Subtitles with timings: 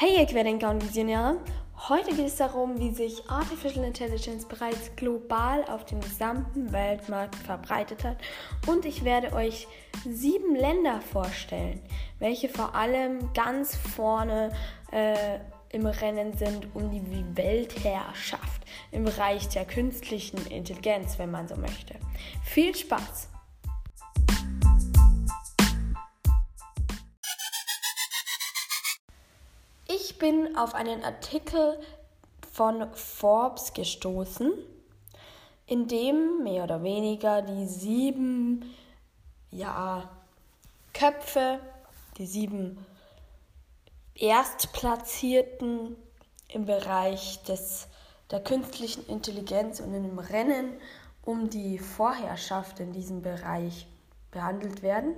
[0.00, 1.38] Hey ihr Querdenker und Visionäre!
[1.88, 8.04] Heute geht es darum, wie sich Artificial Intelligence bereits global auf dem gesamten Weltmarkt verbreitet
[8.04, 8.18] hat.
[8.68, 9.66] Und ich werde euch
[10.08, 11.82] sieben Länder vorstellen,
[12.20, 14.52] welche vor allem ganz vorne
[14.92, 15.40] äh,
[15.70, 17.02] im Rennen sind um die
[17.36, 18.62] Weltherrschaft
[18.92, 21.96] im Bereich der künstlichen Intelligenz, wenn man so möchte.
[22.44, 23.30] Viel Spaß!
[30.18, 31.78] Ich bin auf einen Artikel
[32.52, 34.52] von Forbes gestoßen,
[35.64, 38.74] in dem mehr oder weniger die sieben
[39.52, 40.10] ja,
[40.92, 41.60] Köpfe,
[42.16, 42.84] die sieben
[44.16, 45.94] Erstplatzierten
[46.48, 47.86] im Bereich des,
[48.32, 50.80] der künstlichen Intelligenz und dem Rennen
[51.22, 53.86] um die Vorherrschaft in diesem Bereich
[54.32, 55.14] behandelt werden.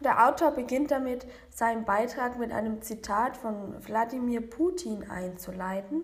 [0.00, 6.02] Der Autor beginnt damit, seinen Beitrag mit einem Zitat von Wladimir Putin einzuleiten.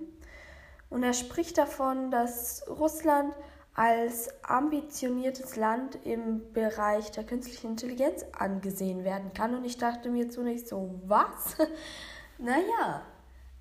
[0.88, 3.34] Und er spricht davon, dass Russland
[3.74, 9.54] als ambitioniertes Land im Bereich der künstlichen Intelligenz angesehen werden kann.
[9.54, 11.56] Und ich dachte mir zunächst so, was?
[12.38, 13.02] naja,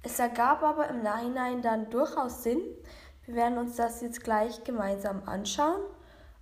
[0.03, 2.61] es ergab aber im Nachhinein dann durchaus Sinn.
[3.25, 5.81] Wir werden uns das jetzt gleich gemeinsam anschauen.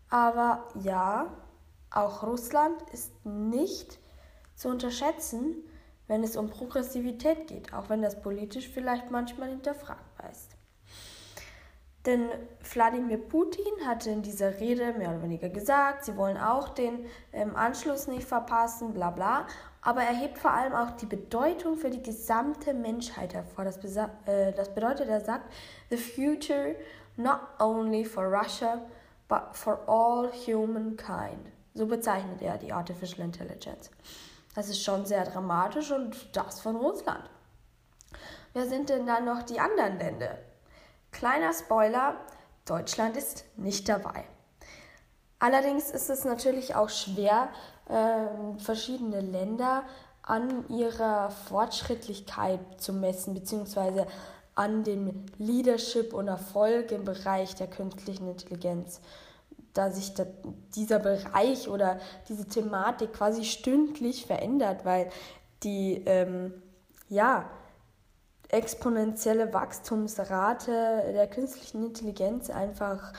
[0.09, 1.27] Aber ja,
[1.91, 3.99] auch Russland ist nicht
[4.55, 5.55] zu unterschätzen,
[6.07, 10.55] wenn es um Progressivität geht, auch wenn das politisch vielleicht manchmal hinterfragbar ist.
[12.05, 12.29] Denn
[12.73, 17.55] Wladimir Putin hatte in dieser Rede mehr oder weniger gesagt, sie wollen auch den ähm,
[17.55, 19.47] Anschluss nicht verpassen, bla bla.
[19.81, 23.65] Aber er hebt vor allem auch die Bedeutung für die gesamte Menschheit hervor.
[23.65, 23.77] Das,
[24.25, 25.51] äh, das bedeutet, er sagt,
[25.89, 26.75] the future
[27.17, 28.81] not only for Russia,
[29.27, 31.51] but for all humankind.
[31.73, 33.89] So bezeichnet er die Artificial Intelligence.
[34.55, 37.29] Das ist schon sehr dramatisch und das von Russland.
[38.53, 40.37] Wer sind denn dann noch die anderen Länder?
[41.11, 42.15] Kleiner Spoiler,
[42.65, 44.25] Deutschland ist nicht dabei.
[45.39, 47.49] Allerdings ist es natürlich auch schwer,
[47.87, 49.83] äh, verschiedene Länder
[50.21, 54.05] an ihrer Fortschrittlichkeit zu messen, beziehungsweise
[54.55, 58.99] an dem Leadership und Erfolg im Bereich der künstlichen Intelligenz
[59.73, 60.25] da sich da,
[60.75, 65.09] dieser Bereich oder diese Thematik quasi stündlich verändert, weil
[65.63, 66.53] die ähm,
[67.07, 67.49] ja,
[68.49, 73.13] exponentielle Wachstumsrate der künstlichen Intelligenz einfach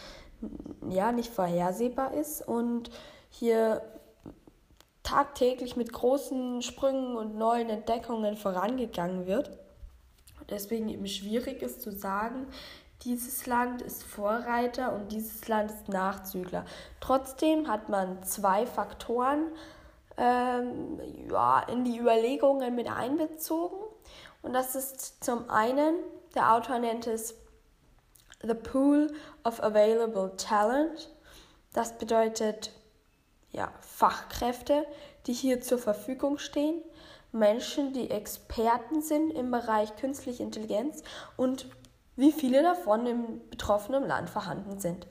[0.89, 2.91] ja, nicht vorhersehbar ist und
[3.29, 3.83] hier
[5.03, 9.51] tagtäglich mit großen Sprüngen und neuen Entdeckungen vorangegangen wird.
[10.49, 12.47] Deswegen eben schwierig ist zu sagen,
[13.05, 16.65] dieses Land ist Vorreiter und dieses Land ist Nachzügler.
[17.01, 19.47] Trotzdem hat man zwei Faktoren
[20.17, 21.01] ähm,
[21.31, 23.79] ja, in die Überlegungen mit einbezogen.
[24.43, 25.95] Und das ist zum einen,
[26.35, 27.35] der Autor nennt es
[28.43, 29.13] The Pool
[29.45, 31.11] of Available Talent.
[31.73, 32.73] Das bedeutet
[33.51, 34.87] ja, Fachkräfte,
[35.27, 36.83] die hier zur Verfügung stehen.
[37.33, 41.03] Menschen, die Experten sind im Bereich künstliche Intelligenz
[41.37, 41.67] und
[42.21, 45.07] wie viele davon im betroffenen Land vorhanden sind.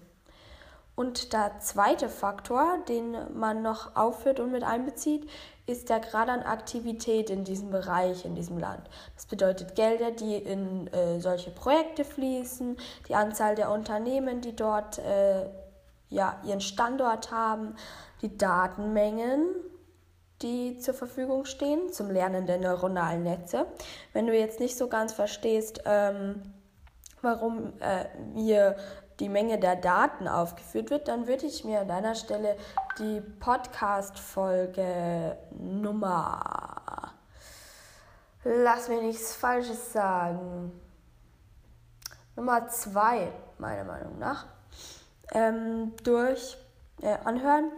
[0.96, 5.30] Und der zweite Faktor, den man noch aufführt und mit einbezieht,
[5.66, 8.82] ist der Grad an Aktivität in diesem Bereich, in diesem Land.
[9.16, 12.78] Das bedeutet Gelder, die in äh, solche Projekte fließen,
[13.08, 15.50] die Anzahl der Unternehmen, die dort äh,
[16.10, 17.76] ja, ihren Standort haben,
[18.22, 19.48] die Datenmengen,
[20.42, 23.66] die zur Verfügung stehen zum Lernen der neuronalen Netze.
[24.14, 26.42] Wenn du jetzt nicht so ganz verstehst, ähm,
[27.22, 28.76] warum äh, hier
[29.20, 32.56] die Menge der Daten aufgeführt wird, dann würde ich mir an deiner Stelle
[32.98, 37.14] die Podcast-Folge Nummer.
[38.44, 40.72] Lass mir nichts Falsches sagen.
[42.36, 44.46] Nummer zwei, meiner Meinung nach,
[45.34, 46.58] ähm, durch
[47.02, 47.72] äh, anhören.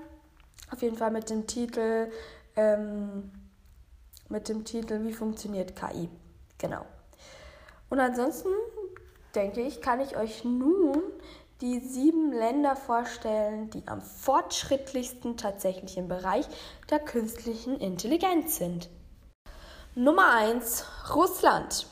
[0.71, 2.11] Auf jeden Fall mit dem Titel,
[2.55, 3.31] ähm,
[4.29, 6.09] mit dem Titel Wie funktioniert KI?
[6.59, 6.85] Genau.
[7.89, 8.49] Und ansonsten
[9.35, 11.01] denke ich, kann ich euch nun
[11.61, 16.45] die sieben Länder vorstellen, die am fortschrittlichsten tatsächlich im Bereich
[16.89, 18.89] der künstlichen Intelligenz sind.
[19.93, 21.85] Nummer 1 Russland.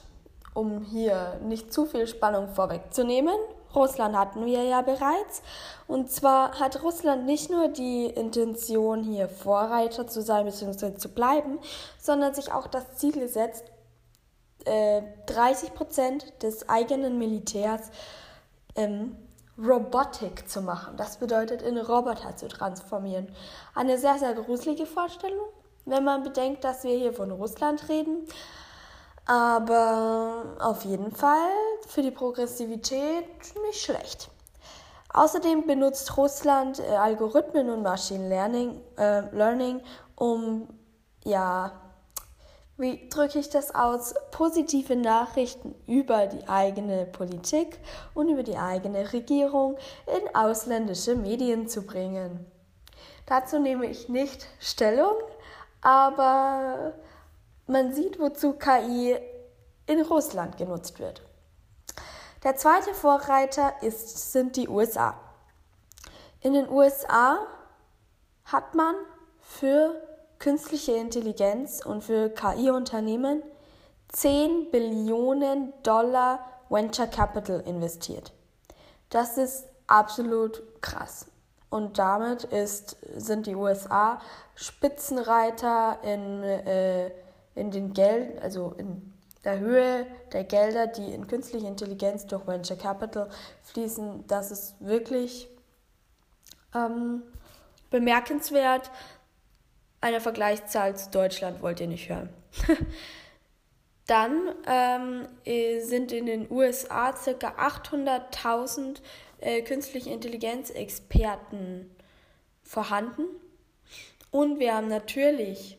[0.55, 3.35] Um hier nicht zu viel Spannung vorwegzunehmen,
[3.75, 5.43] Russland hatten wir ja bereits.
[5.87, 10.95] Und zwar hat Russland nicht nur die Intention, hier Vorreiter zu sein bzw.
[10.95, 11.59] zu bleiben,
[11.99, 13.63] sondern sich auch das Ziel gesetzt,
[14.65, 17.91] 30 äh, Prozent des eigenen Militärs
[18.75, 19.15] ähm,
[19.57, 20.95] Robotik zu machen.
[20.97, 23.27] Das bedeutet, in Roboter zu transformieren.
[23.75, 25.47] Eine sehr, sehr gruselige Vorstellung,
[25.85, 28.27] wenn man bedenkt, dass wir hier von Russland reden.
[29.25, 31.49] Aber auf jeden Fall
[31.87, 33.25] für die Progressivität
[33.67, 34.29] nicht schlecht.
[35.11, 39.81] Außerdem benutzt Russland äh, Algorithmen und Machine Learning, äh, Learning
[40.15, 40.67] um,
[41.25, 41.71] ja,
[42.79, 47.77] wie drücke ich das aus, positive Nachrichten über die eigene Politik
[48.13, 49.77] und über die eigene Regierung
[50.07, 52.49] in ausländische Medien zu bringen.
[53.25, 55.15] Dazu nehme ich nicht Stellung,
[55.81, 56.93] aber
[57.67, 59.17] man sieht, wozu KI
[59.85, 61.21] in Russland genutzt wird.
[62.43, 65.19] Der zweite Vorreiter ist, sind die USA.
[66.39, 67.39] In den USA
[68.45, 68.95] hat man
[69.41, 70.08] für
[70.39, 73.43] künstliche Intelligenz und für KI-Unternehmen
[74.09, 76.39] 10 Billionen Dollar
[76.69, 78.31] Venture Capital investiert.
[79.09, 81.27] Das ist absolut krass.
[81.69, 84.19] Und damit ist, sind die USA
[84.55, 87.11] Spitzenreiter in, äh,
[87.53, 89.13] in den Geld, also in
[89.43, 93.29] der Höhe der Gelder, die in künstliche Intelligenz durch Venture Capital
[93.63, 94.25] fließen.
[94.27, 95.47] Das ist wirklich
[96.73, 97.23] ähm,
[97.89, 98.89] bemerkenswert.
[100.01, 102.29] Eine Vergleichszahl zu Deutschland wollt ihr nicht hören.
[104.07, 105.27] Dann ähm,
[105.85, 107.49] sind in den USA ca.
[107.49, 109.01] 800.000
[109.39, 111.95] äh, künstliche Intelligenz-Experten
[112.63, 113.23] vorhanden.
[114.31, 115.77] Und wir haben natürlich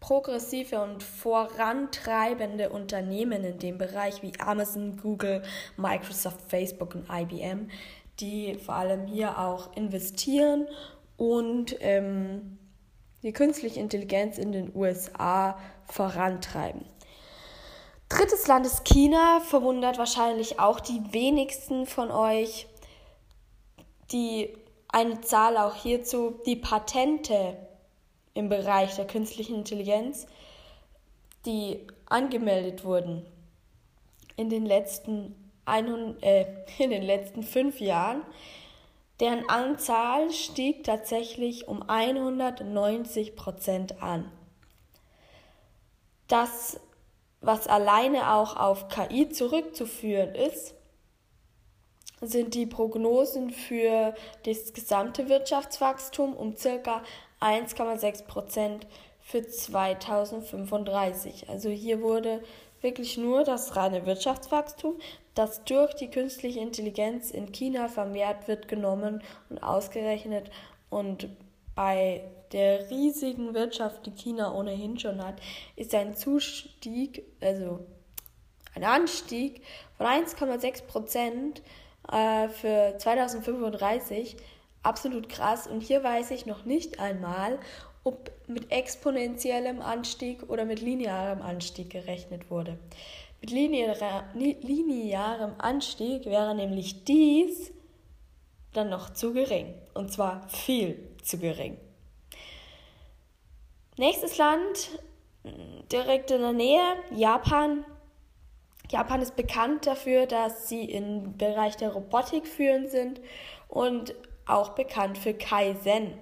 [0.00, 5.42] progressive und vorantreibende Unternehmen in dem Bereich wie Amazon, Google,
[5.76, 7.68] Microsoft, Facebook und IBM,
[8.20, 10.68] die vor allem hier auch investieren
[11.16, 12.58] und ähm,
[13.22, 16.84] die künstliche Intelligenz in den USA vorantreiben.
[18.08, 22.66] Drittes Land ist China, verwundert wahrscheinlich auch die wenigsten von euch
[24.12, 24.56] die
[24.88, 27.56] eine Zahl auch hierzu, die Patente
[28.34, 30.26] im Bereich der künstlichen Intelligenz,
[31.44, 33.26] die angemeldet wurden
[34.36, 35.34] in den letzten,
[35.66, 36.46] 100, äh,
[36.78, 38.22] in den letzten fünf Jahren,
[39.20, 44.30] deren Anzahl stieg tatsächlich um 190 Prozent an.
[46.28, 46.80] Das,
[47.40, 50.74] was alleine auch auf KI zurückzuführen ist,
[52.20, 57.02] sind die Prognosen für das gesamte Wirtschaftswachstum um ca.
[57.40, 58.86] 1,6 Prozent
[59.20, 61.48] für 2035.
[61.48, 62.42] Also hier wurde
[62.80, 64.98] wirklich nur das reine Wirtschaftswachstum,
[65.34, 70.50] das durch die künstliche Intelligenz in China vermehrt wird, genommen und ausgerechnet.
[70.90, 71.28] Und
[71.74, 75.36] bei der riesigen Wirtschaft, die China ohnehin schon hat,
[75.76, 77.80] ist ein Zustieg, also
[78.74, 79.62] ein Anstieg
[79.96, 81.62] von 1,6 Prozent
[82.10, 84.36] äh, für 2035
[84.82, 85.66] absolut krass.
[85.66, 87.58] Und hier weiß ich noch nicht einmal,
[88.04, 92.78] ob mit exponentiellem Anstieg oder mit linearem Anstieg gerechnet wurde.
[93.40, 97.72] Mit linearem Anstieg wäre nämlich dies
[98.72, 99.74] dann noch zu gering.
[99.94, 101.76] Und zwar viel zu gering.
[103.96, 105.00] Nächstes Land,
[105.90, 107.84] direkt in der Nähe, Japan.
[108.90, 113.20] Japan ist bekannt dafür, dass sie im Bereich der Robotik führend sind
[113.68, 114.14] und
[114.46, 116.14] auch bekannt für Kaizen.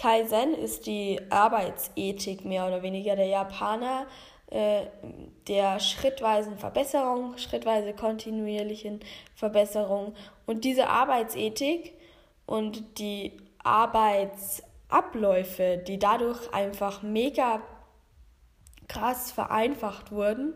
[0.00, 4.06] Kaizen ist die Arbeitsethik mehr oder weniger der Japaner,
[4.50, 4.86] äh,
[5.48, 9.00] der schrittweisen Verbesserung, schrittweise kontinuierlichen
[9.34, 10.14] Verbesserung.
[10.46, 11.94] Und diese Arbeitsethik
[12.46, 17.60] und die Arbeitsabläufe, die dadurch einfach mega
[18.86, 20.54] krass vereinfacht wurden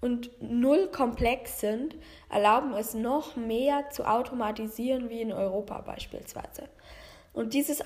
[0.00, 1.96] und null komplex sind,
[2.30, 6.68] erlauben es noch mehr zu automatisieren wie in Europa beispielsweise.
[7.32, 7.84] Und dieses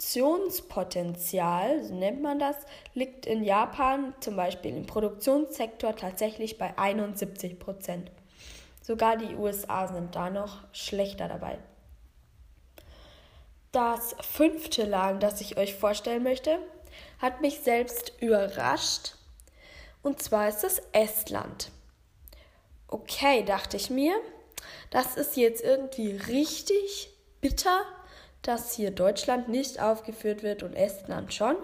[0.00, 2.56] Automationspotenzial, so nennt man das,
[2.94, 8.10] liegt in Japan zum Beispiel im Produktionssektor tatsächlich bei 71 Prozent.
[8.80, 11.58] Sogar die USA sind da noch schlechter dabei.
[13.72, 16.58] Das fünfte Land, das ich euch vorstellen möchte,
[17.18, 19.16] hat mich selbst überrascht
[20.02, 21.70] und zwar ist es Estland.
[22.88, 24.18] Okay, dachte ich mir,
[24.88, 27.84] das ist jetzt irgendwie richtig bitter,
[28.42, 31.56] dass hier Deutschland nicht aufgeführt wird und Estland schon.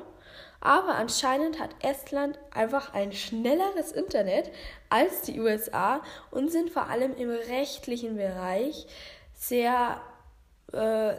[0.60, 4.50] Aber anscheinend hat Estland einfach ein schnelleres Internet
[4.88, 8.86] als die USA und sind vor allem im rechtlichen Bereich
[9.34, 10.00] sehr
[10.72, 11.14] äh,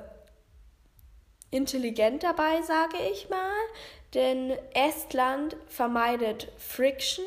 [1.51, 3.53] intelligent dabei, sage ich mal.
[4.13, 7.25] Denn Estland vermeidet Friction.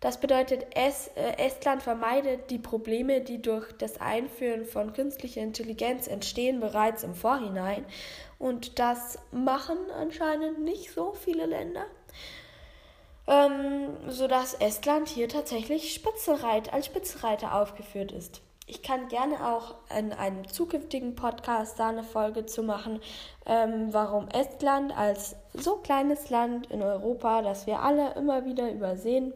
[0.00, 6.06] Das bedeutet, es, äh, Estland vermeidet die Probleme, die durch das Einführen von künstlicher Intelligenz
[6.06, 7.84] entstehen, bereits im Vorhinein.
[8.38, 11.84] Und das machen anscheinend nicht so viele Länder.
[13.28, 18.40] ähm, sodass Estland hier tatsächlich Spitzenreiter, als Spitzenreiter aufgeführt ist.
[18.66, 23.00] Ich kann gerne auch in einem zukünftigen Podcast da eine Folge zu machen,
[23.46, 29.32] ähm, warum Estland als so kleines Land in Europa, das wir alle immer wieder übersehen,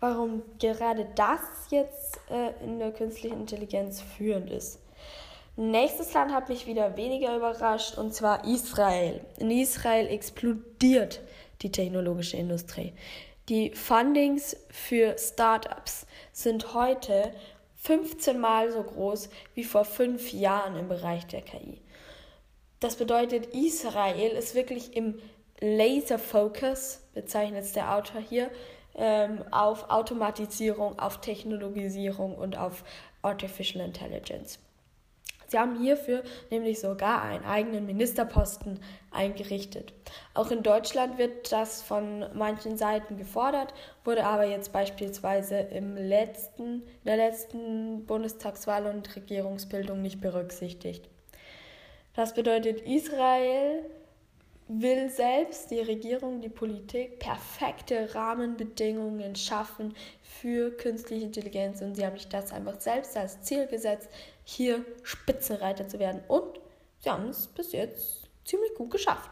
[0.00, 1.40] warum gerade das
[1.70, 4.80] jetzt äh, in der künstlichen Intelligenz führend ist.
[5.56, 9.20] Nächstes Land hat mich wieder weniger überrascht und zwar Israel.
[9.38, 11.20] In Israel explodiert
[11.62, 12.92] die technologische Industrie.
[13.48, 17.32] Die Fundings für Startups sind heute
[17.82, 21.80] 15 Mal so groß wie vor fünf Jahren im Bereich der KI.
[22.80, 25.18] Das bedeutet, Israel ist wirklich im
[25.60, 28.50] Laser Focus, bezeichnet es der Autor hier,
[28.98, 32.84] ähm, auf Automatisierung, auf Technologisierung und auf
[33.22, 34.58] Artificial Intelligence.
[35.48, 39.94] Sie haben hierfür nämlich sogar einen eigenen Ministerposten eingerichtet.
[40.34, 43.72] Auch in Deutschland wird das von manchen Seiten gefordert,
[44.04, 51.08] wurde aber jetzt beispielsweise im letzten, in der letzten Bundestagswahl und Regierungsbildung nicht berücksichtigt.
[52.14, 53.86] Das bedeutet, Israel
[54.68, 62.18] will selbst die Regierung, die Politik perfekte Rahmenbedingungen schaffen für künstliche Intelligenz und sie haben
[62.18, 64.10] sich das einfach selbst als Ziel gesetzt,
[64.44, 66.60] hier Spitzenreiter zu werden und
[67.00, 69.30] sie haben es bis jetzt ziemlich gut geschafft.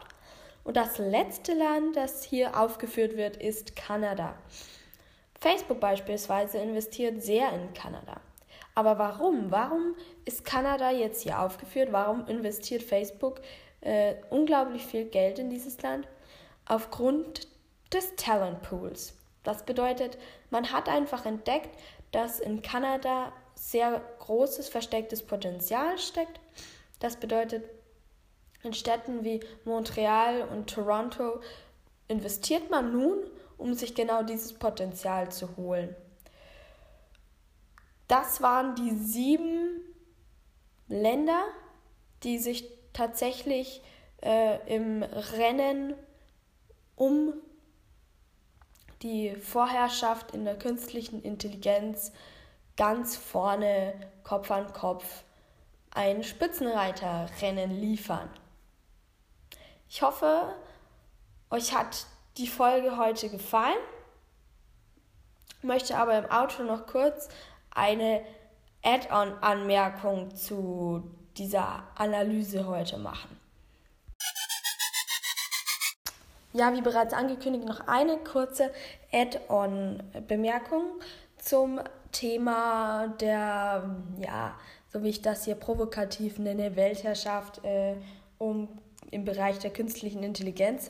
[0.63, 4.35] Und das letzte Land, das hier aufgeführt wird, ist Kanada.
[5.39, 8.19] Facebook beispielsweise investiert sehr in Kanada.
[8.75, 9.49] Aber warum?
[9.49, 11.89] Warum ist Kanada jetzt hier aufgeführt?
[11.91, 13.41] Warum investiert Facebook
[13.81, 16.07] äh, unglaublich viel Geld in dieses Land
[16.65, 17.47] aufgrund
[17.93, 19.13] des Talent Pools.
[19.43, 20.17] Das bedeutet,
[20.49, 21.69] man hat einfach entdeckt,
[22.11, 26.39] dass in Kanada sehr großes verstecktes Potenzial steckt.
[26.99, 27.63] Das bedeutet,
[28.63, 31.39] in Städten wie Montreal und Toronto
[32.07, 33.19] investiert man nun,
[33.57, 35.95] um sich genau dieses Potenzial zu holen.
[38.07, 39.81] Das waren die sieben
[40.87, 41.43] Länder,
[42.23, 42.65] die sich
[42.97, 43.81] tatsächlich
[44.23, 45.93] äh, im Rennen
[46.95, 47.33] um
[49.03, 52.11] die Vorherrschaft in der künstlichen Intelligenz
[52.75, 55.23] ganz vorne Kopf an Kopf
[55.91, 58.29] ein Spitzenreiterrennen liefern.
[59.89, 60.53] Ich hoffe,
[61.49, 63.77] euch hat die Folge heute gefallen.
[65.61, 67.29] Möchte aber im Auto noch kurz
[67.71, 68.23] eine
[68.83, 73.39] Add-on-Anmerkung zu dieser Analyse heute machen.
[76.53, 78.71] Ja, wie bereits angekündigt, noch eine kurze
[79.11, 80.83] Add-on-Bemerkung
[81.37, 81.79] zum
[82.11, 84.57] Thema der, ja,
[84.91, 87.95] so wie ich das hier provokativ nenne, Weltherrschaft äh,
[88.37, 88.69] um,
[89.11, 90.89] im Bereich der künstlichen Intelligenz.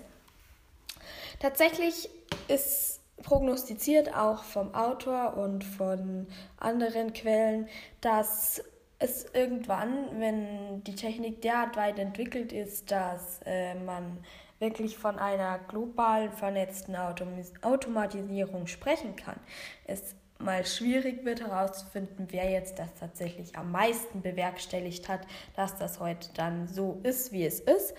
[1.39, 2.09] Tatsächlich
[2.47, 6.27] ist prognostiziert auch vom Autor und von
[6.57, 7.67] anderen Quellen,
[7.99, 8.63] dass
[8.99, 14.19] es irgendwann, wenn die Technik derart weit entwickelt ist, dass äh, man
[14.59, 17.29] wirklich von einer global vernetzten Autom
[17.61, 19.39] Automatisierung sprechen kann,
[19.85, 25.21] es mal schwierig wird herauszufinden, wer jetzt das tatsächlich am meisten bewerkstelligt hat,
[25.55, 27.93] dass das heute dann so ist, wie es ist.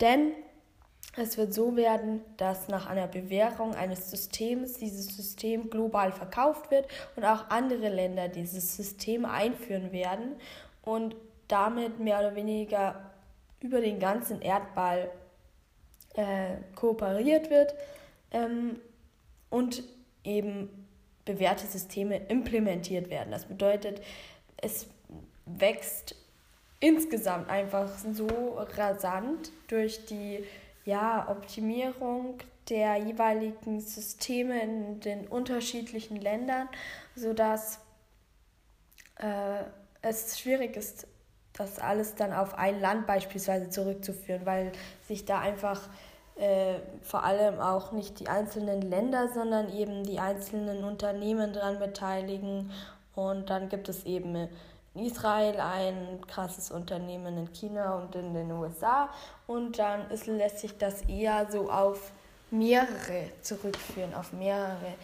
[0.00, 0.32] Denn
[1.16, 6.86] es wird so werden, dass nach einer Bewährung eines Systems dieses System global verkauft wird
[7.16, 10.36] und auch andere Länder dieses System einführen werden
[10.82, 11.16] und
[11.48, 13.10] damit mehr oder weniger
[13.60, 15.10] über den ganzen Erdball
[16.14, 17.74] äh, kooperiert wird
[18.30, 18.78] ähm,
[19.48, 19.82] und
[20.24, 20.86] eben
[21.24, 23.30] bewährte Systeme implementiert werden.
[23.30, 24.02] Das bedeutet,
[24.58, 24.86] es
[25.46, 26.14] wächst
[26.80, 30.44] insgesamt einfach so rasant durch die
[30.86, 32.38] ja, Optimierung
[32.70, 36.68] der jeweiligen Systeme in den unterschiedlichen Ländern,
[37.14, 37.80] sodass
[39.16, 39.64] äh,
[40.00, 41.06] es schwierig ist,
[41.52, 44.72] das alles dann auf ein Land beispielsweise zurückzuführen, weil
[45.06, 45.88] sich da einfach
[46.36, 52.70] äh, vor allem auch nicht die einzelnen Länder, sondern eben die einzelnen Unternehmen daran beteiligen.
[53.14, 54.48] Und dann gibt es eben
[54.98, 59.08] Israel ein krasses Unternehmen in China und in den USA
[59.46, 62.12] und dann ist, lässt sich das eher so auf
[62.50, 64.94] mehrere zurückführen, auf mehrere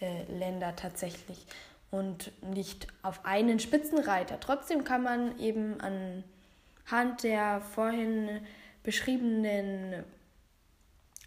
[0.00, 1.46] äh, Länder tatsächlich
[1.90, 4.40] und nicht auf einen Spitzenreiter.
[4.40, 8.40] Trotzdem kann man eben anhand der vorhin
[8.82, 10.04] beschriebenen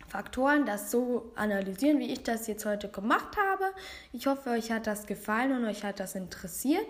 [0.08, 3.66] Faktoren das so analysieren, wie ich das jetzt heute gemacht habe.
[4.12, 6.88] Ich hoffe, euch hat das gefallen und euch hat das interessiert.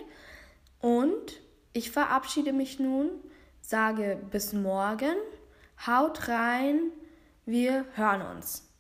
[0.86, 1.42] Und
[1.74, 3.10] ich verabschiede mich nun,
[3.60, 5.16] sage bis morgen,
[5.88, 6.92] haut rein,
[7.48, 8.72] wir hören uns.